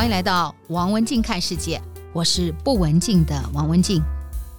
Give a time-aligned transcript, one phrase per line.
[0.00, 1.78] 欢迎来到王文静看世界，
[2.14, 4.02] 我是不文静的王文静，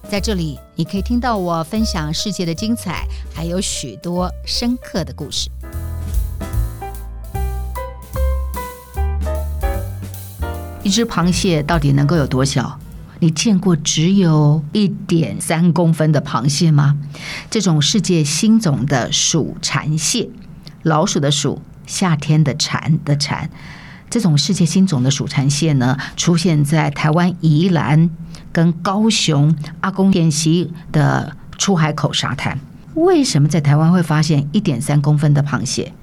[0.08, 5.50] 在这里你可以听到我分享世界的精彩，还有许多深刻的故事。
[10.84, 12.78] 一只螃蟹到底能够有多小？
[13.18, 16.96] 你见过只有一点三公分的螃蟹吗？
[17.50, 20.30] 这种世界新种的鼠蝉蟹，
[20.84, 23.50] 老鼠的鼠，夏天的蝉的蝉。
[24.12, 28.10] 这种世界新种的鼠蚕蟹呢，出现在台湾宜兰
[28.52, 32.58] 跟高雄阿公店溪的出海口沙滩。
[32.92, 35.94] 为什么在台湾会发现一点三公分的螃蟹？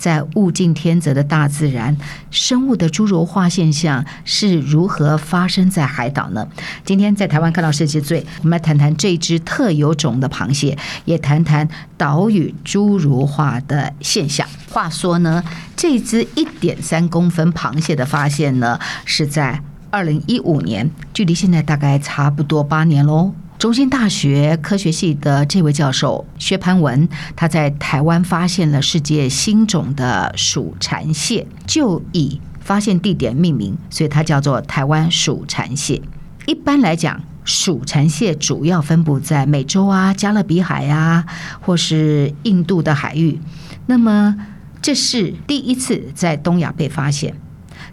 [0.00, 1.94] 在物竞天择的大自然，
[2.30, 6.48] 生物的侏儒化现象是如何发生在海岛呢？
[6.86, 11.68] 今天在台湾看到世界最，我们来谈谈这只特有种的螃蟹，也谈谈
[11.98, 14.48] 岛屿侏儒化的现象。
[14.70, 15.44] 话说呢，
[15.76, 23.34] 这只一点三公分螃蟹的发现呢，是在二零一五年，距离现在大概差不多八年喽。
[23.60, 36.00] 中兴大学科学系的这位教授薛潘文，他在台湾发现了世界新种的鼠蝉蟹，就以发现地点命名，所以它叫做台湾鼠蝉蟹。
[36.46, 41.26] 一般来讲，鼠蝉蟹主要分布在美洲啊、加勒比海啊，
[41.60, 43.38] 或是印度的海域。
[43.84, 44.34] 那么，
[44.80, 47.34] 这是第一次在东亚被发现。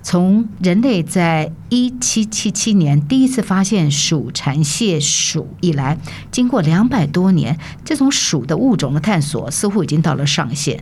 [0.09, 5.97] 从人类在一七七七年第一次发现鼠蝉蟹属以来，
[6.31, 10.81] 经过两百多年，这种鼠的物种的探索似乎已经到了上限。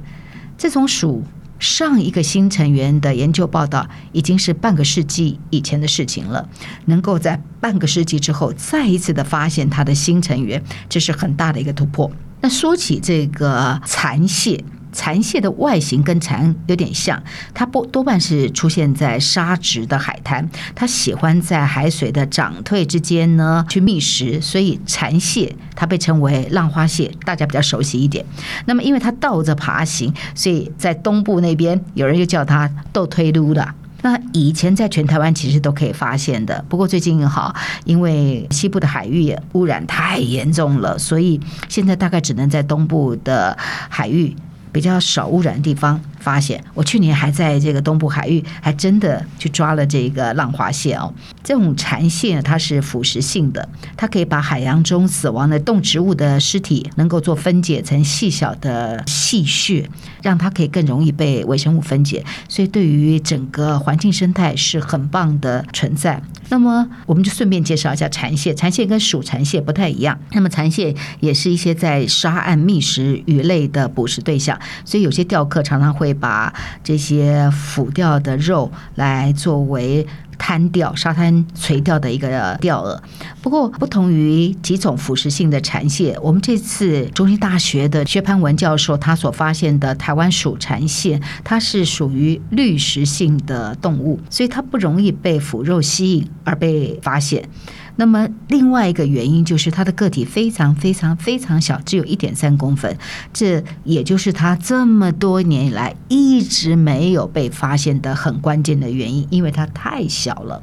[0.60, 1.24] 这种鼠
[1.58, 6.48] 上一个新成员的研究报道已经是半个世纪以前的事情了。
[6.86, 12.12] 能够在半个世纪之后再一次的发现它的新成员，这是很大的一个突破。
[12.42, 14.64] 那说起这个蝉蟹。
[14.96, 17.22] 蚕蟹的外形跟蝉有点像，
[17.54, 28.26] 它不多半是出现在沙质的海滩，它喜欢在海水的涨退之间呢去觅食，所以蚕蟹它被称为浪花蟹，大家比较熟悉一点。
[28.66, 33.68] 那么因为它倒着爬行，所以在东部那边有人又叫它倒推噜的。
[34.02, 37.54] 那以前在全台湾其实都可以发现的，不过最近哈，
[37.84, 43.58] 因为西部的海域污染太严重了，所以现在大概只能在东部的
[43.90, 44.36] 海域。
[44.76, 51.14] 比较少污染的地方发现，我去年还在这个东部海域，还真的去抓了这个浪花蟹哦。
[51.42, 59.90] 这种蝉蟹它是腐蚀性的，它可以把海洋中死亡的动植物的尸体能够做分解成细小的细屑，
[60.22, 66.22] 让它可以更容易被微生物分解，所以对于整个环境生态是很棒的存在。
[66.50, 70.20] 那么我们就顺便介绍一下蝉蟹，蝉蟹跟鼠蝉蟹不太一样。
[70.32, 80.06] 那么蝉蟹也是一些在沙岸觅食鱼类的捕食对象，所以有些钓客常常会把这些腐掉的肉来作为。
[80.46, 83.00] 滩钓、沙滩垂钓的一个钓饵。
[83.42, 97.50] 不过，不同于几种腐蚀性的蝉蟹，我们这次中心大学的薛潘文教授他所发现的台湾鼠蝉蟹，它是属于滤食性的动物，所以它不容易被腐肉吸引而被发现。
[97.98, 102.98] 那么另外一个原因就是它的个体非常非常非常小，只有一点三公分，
[103.32, 110.62] 这也就是它这么多年以来一直没有被发现的很关键的原因，因为它太小了。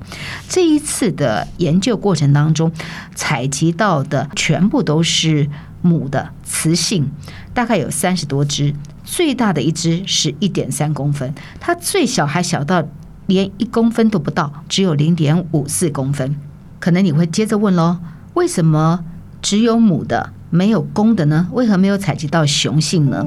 [0.49, 2.71] 这一次的研究过程当中，
[3.15, 5.49] 采集到的全部都是
[5.81, 7.11] 母的雌性，
[7.55, 12.87] 大概有三十多只，最大的一只是一点三公分，它最小还小到
[13.27, 16.37] 连一公分都不到，只有零点五四公分。
[16.83, 17.99] 可能你会接着问喽，
[18.35, 19.05] 为什么
[19.41, 21.47] 只有母的没有公的呢？
[21.53, 23.25] 为何没有采集到雄性呢？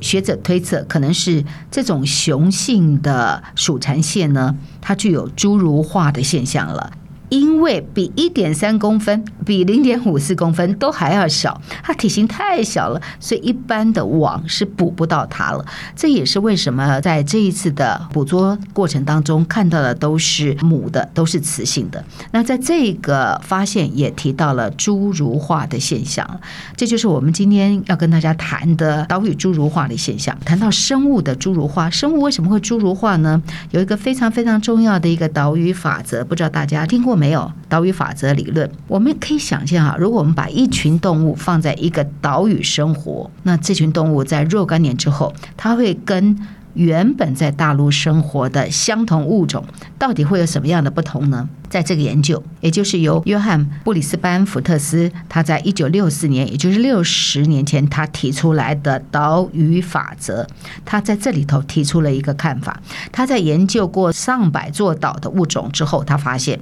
[0.00, 6.90] 学者推测，可能是这种雄性的鼠蚕蟹呢，它具有侏儒化的现象了。
[7.28, 15.64] 因为比一点三公分、比零点五四公分都还要小，它体型太小了，所以一般的网是捕不到它了。
[15.96, 22.04] 这也是为什么在这一次的捕捉过程当中看到的都是母的，都是雌性的。
[22.32, 26.28] 那在这个发现也提到了侏儒化的现象，
[26.76, 30.36] 这就是我们今天要跟大家谈的岛屿侏儒化的现象。
[30.44, 33.42] 谈到生物的侏儒化，生物为什么会侏儒化呢？
[33.70, 37.34] 有一个非常非常重要的一个岛屿法则，不知道大家听过没？
[37.34, 46.38] 有岛屿法则理论，我们可以想象啊，如果我们把一群动物放在一个岛屿生活，那这群动物在若干年之后，它会跟
[46.74, 49.64] 原本在大陆生活的相同物种，
[49.98, 51.48] 到底会有什么样的不同呢？
[51.68, 60.46] 在这个研究，也就是由约翰布里斯班福特斯，他在一九六四年，也就是六十年前，他提出来的岛屿法则，
[60.84, 62.80] 他在这里头提出了一个看法。
[63.10, 66.60] 他在研究过上百座岛的物种之后，他发现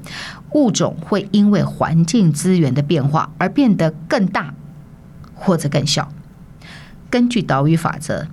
[0.53, 4.55] 物种会因为环境资源的变化而变得更大
[5.35, 6.11] 或者更小。
[7.11, 8.29] 根据岛屿法则。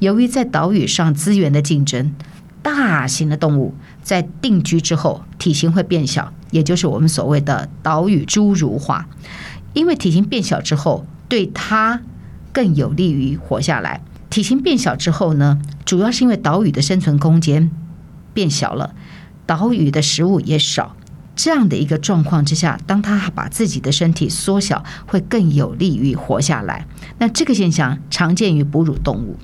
[0.00, 2.14] 由于在岛屿上资源的竞争，
[2.62, 9.06] 大型的动物在定居之后体型会变小，也就是我们所谓的岛屿侏儒化。
[9.74, 12.00] 因为体型变小之后，对它
[12.52, 14.02] 更有利于活下来。
[14.30, 17.70] 体型变小之后呢，主要是因为岛屿的生存空间
[18.32, 18.94] 变小了，
[19.44, 20.96] 岛屿的食物也少。
[21.36, 26.86] 这样的一个状况之下，当它把自己的身体缩小，会更有利于活下来。
[27.18, 29.36] 那这个现象常见于哺乳动物。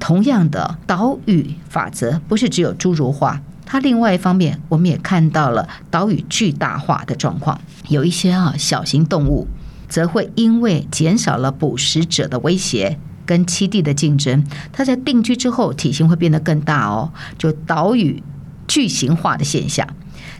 [0.00, 7.60] 同样的岛屿法则不是只有侏儒化，它另外一方面，我们也看到了岛屿巨大化的状况。
[7.88, 9.46] 有一些啊小型动物，
[9.88, 18.22] 则会因为减少了捕食者的威胁跟栖地的竞争，它在定居之后体型会变得更大哦，就岛屿
[18.66, 19.86] 巨型化的现象。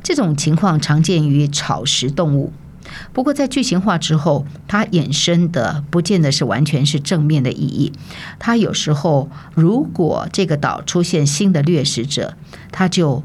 [0.03, 2.53] 这种情况常见于草食动物。
[3.13, 7.93] 不过，在巨型化之后，它衍生的不见得是完全是正面的意义。
[8.39, 12.37] 它有时候，如果这个岛出现新的掠食者，
[12.71, 13.23] 它就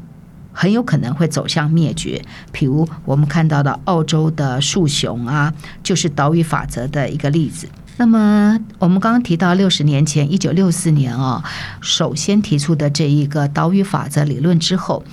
[0.52, 2.24] 很有可能会走向灭绝。
[2.52, 7.68] 譬如我们看到的澳洲的树熊啊，就是岛屿法则的一个例子。
[7.96, 11.44] 那么，我们刚刚提到六十年前，一九六四年啊，
[11.80, 15.04] 首先提出的这一个岛屿法则理论之后。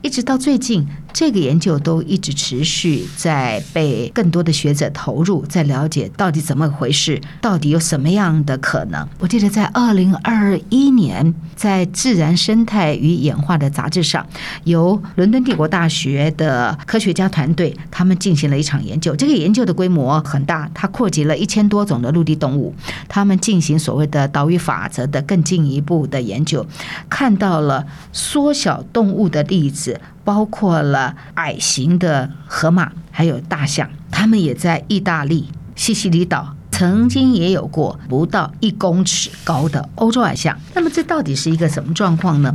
[0.00, 0.86] 一直到最近，
[1.18, 9.04] 这个研究都一直持续在被更多的学者投入，在了解到底怎么回事，到底有什么样的可能。
[9.18, 14.24] 我记得在二零二一年，在《自然生态与演化》的杂志上，
[14.62, 19.16] 由伦敦帝国大学的科学家团队，他们进行了一场研究。
[19.16, 22.72] 这个研究的规模很大，它扩及了一千多种的陆地动物。
[23.08, 26.64] 他们进行所谓的岛屿法则的更进一步的研究，
[27.10, 30.00] 看到了缩小动物的例子。
[30.28, 40.54] 包括了矮型的河马，还有大象，它们也在意大利西西里岛曾经也有过不到一公尺高的欧洲矮象。
[40.74, 42.54] 那么这到底是一个什么状况呢？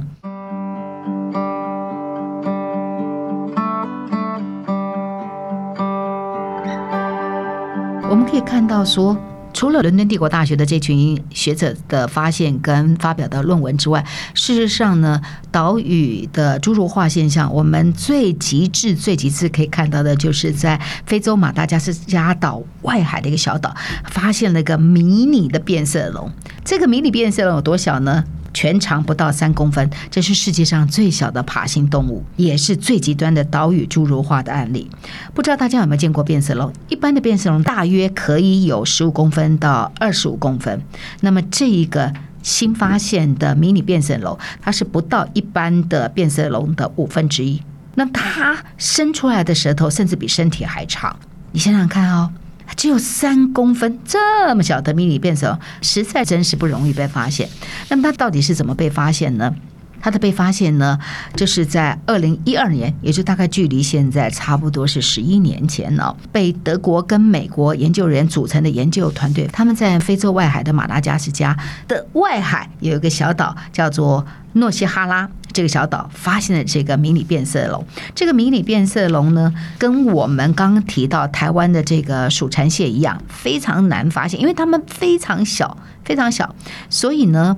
[8.07, 9.17] 我们可以看到说。
[9.53, 14.03] 除了伦敦帝国大学的这群学者的发现跟发表的论文之外，
[14.33, 15.21] 事实上呢，
[15.51, 26.31] 岛屿的侏儒化现象，我们最极致、最极致可以看到的，就是在非洲马达加斯加岛外海的一个小岛，发现了一个迷你的变色龙。
[26.65, 28.23] 这个迷你变色龙有多小呢？
[28.53, 34.89] 全长不到三公分，这是世界上最小的爬行动物，也是最极端的岛屿侏儒化的案例。
[35.33, 36.71] 不知道大家有没有见过变色龙？
[36.87, 40.81] 一般的变色龙大约可以有十五公分到二十五公分。
[41.21, 47.61] 那么这一个新发现的迷你变色龙，它是不到一般的变色龙的五分之一。
[47.95, 51.15] 那它伸出来的舌头甚至比身体还长。
[51.51, 52.31] 你想想看哦。
[52.75, 57.49] 只有三公分，这么小的迷你变色，实在真是不容易被发现。
[57.89, 59.55] 那么它到底是怎么被发现呢？
[60.03, 60.99] 它的被发现呢，
[61.33, 75.29] 就是在二零一二年，也就大概距离现在差不多是十一年前呢，被德国跟美国研究人员组成的研究团队，他们在非洲外海的马达加斯加的外海有一个小岛，叫做诺西哈拉。
[75.53, 77.85] 这个小岛发现了这个迷你变色龙。
[78.13, 86.53] 这个迷你变色龙呢，跟我们刚刚提到台湾的这个蜀蚕蟹一样，非常难发现，因为它们非常小，非常小，
[86.89, 87.55] 所以呢。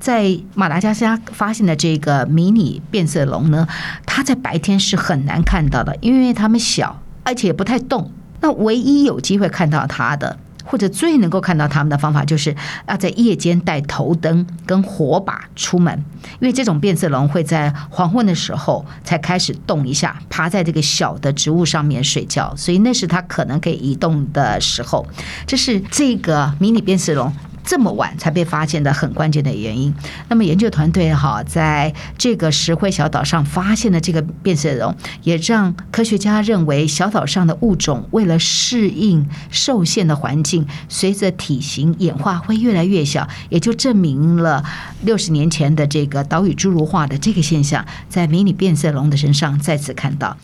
[0.00, 3.66] 在马达加斯加发现的这个迷你变色龙呢，
[4.06, 8.10] 它在白天是很难看到的，因为它们小，而且不太动。
[8.40, 12.54] 那唯一有机会看到它的，或者最能够看到它们的方法，就是
[12.86, 16.04] 要在夜间带头灯跟火把出门，
[16.40, 25.04] 因为这种变色龙会在黄昏的时候才开始动一下，爬在这个小的植物上面睡觉，所以那是它可能可以移动的时候。
[25.44, 27.32] 这是这个迷你变色龙。
[27.68, 29.94] 这么晚才被发现的很关键的原因。
[30.30, 44.64] 那么研究团队哈，在这个石灰小岛上发现的这个变色龙，也让科学家认为小岛上的物种为了适应受限的环境，随着体型演化会越来越小，也就证明了
[45.02, 50.34] 六十年前的这个岛屿侏儒化的这个现象，在迷你变色龙的身上再次看到。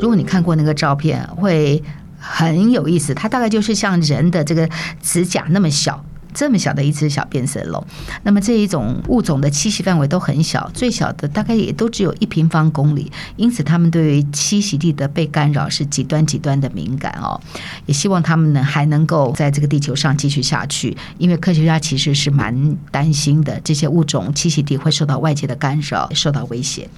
[0.00, 1.82] 如果你看过那个照片，会
[2.18, 4.68] 很有意思，它大概就是像人的这个
[5.02, 6.04] 指甲那么小。
[6.34, 7.84] 这么小的一只小变色龙，
[8.22, 17.40] 那么这一种物种的栖息范围都很小，最小的大概也都只有一平方公里，因此它们对于栖息地的被干扰是极端极端的敏感哦。
[17.86, 26.88] 也希望它们呢还能够在这个地球上继续下去，因为科学家其实是蛮担心的，这些物种栖息地会受到外界的干扰，受到威胁。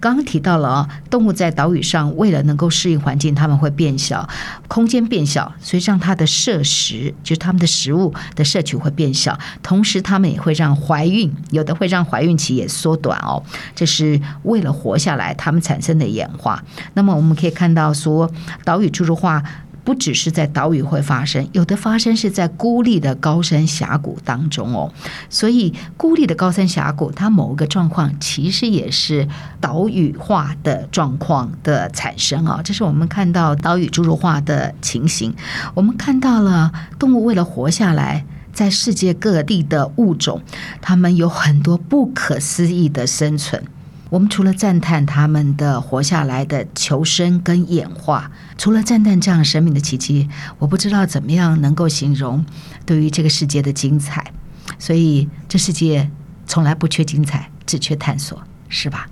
[0.00, 4.28] 刚刚提到了啊，动物在岛屿上为了能够适应环境，它们会变小，
[4.68, 13.42] 空间变小，所以让它的摄食，就是它们的食物的摄取会变小，同时它们也会让怀孕，有的会让怀孕期也缩短哦，
[13.74, 16.62] 这是为了活下来，它们产生的演化。
[16.94, 18.30] 那么我们可以看到说，
[18.64, 19.42] 岛屿侏儒化。
[19.88, 24.92] 不只是在岛屿会发生，有的发生是在孤立的高山峡谷当中哦。
[25.30, 29.26] 所以，孤立的高山峡谷，它某一个状况其实也是
[29.62, 32.60] 岛屿化的状况的产生啊。
[32.62, 35.34] 这是我们看到岛屿侏儒化的情形。
[35.72, 40.42] 我们看到了动物为了活下来，在世界各地的物种，
[40.82, 43.64] 它们有很多不可思议的生存。
[44.10, 52.44] 我们除了赞叹他们的活下来的求生跟演化，除了赞叹这样生命的奇迹，我不知道怎么样能够形容
[52.86, 54.32] 对于这个世界的精彩。
[54.78, 56.10] 所以这世界
[56.46, 59.06] 从来不缺精彩，只缺探索，是吧？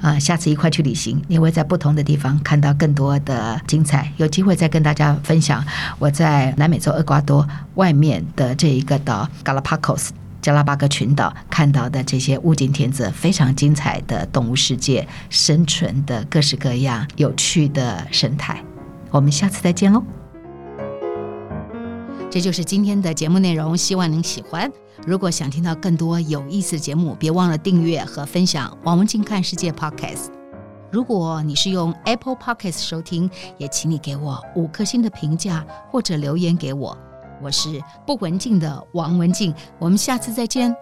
[0.00, 4.10] 啊，下次一块去旅行，你会在不同的地方看到更多的精彩。
[4.16, 5.62] 有机会再跟大家分享
[5.98, 10.08] 我在南美洲厄瓜多外面的这一个岛 Galapagos。
[10.40, 18.64] 加拉巴哥群岛看到的这些物竞天择、非常精彩的动物世界，生存的各式各样有趣的生态，
[19.10, 20.02] 我们下次再见喽！
[22.30, 24.70] 这就是今天的节目内容，希望您喜欢。
[25.06, 30.28] 如果想听到更多有意思的节目，别忘了订阅和分享王文静看世界 Podcast。
[30.92, 36.96] 如果你是用 Apple Podcast 收听，也请你给我五颗星的评价或者留言给我。
[37.42, 40.74] 我是不文静的王文静，我们下次再见。